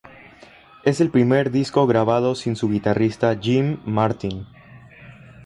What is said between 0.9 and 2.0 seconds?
el primer disco